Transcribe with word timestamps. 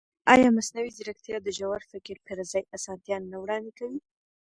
ایا 0.33 0.49
مصنوعي 0.57 0.91
ځیرکتیا 0.97 1.37
د 1.43 1.47
ژور 1.57 1.81
فکر 1.91 2.15
پر 2.27 2.37
ځای 2.51 2.63
اسانتیا 2.75 3.17
نه 3.31 3.37
وړاندې 3.43 3.71
کوي؟ 3.79 3.99